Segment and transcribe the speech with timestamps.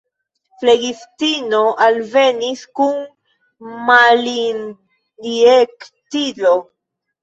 [0.61, 2.99] Flegistino alvenis kun
[3.93, 6.61] malinjektilo.